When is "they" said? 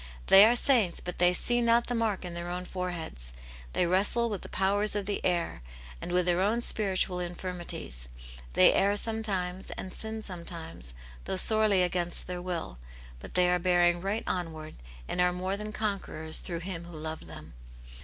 0.25-0.47, 1.19-1.31, 3.73-3.85, 8.53-8.73, 13.35-13.47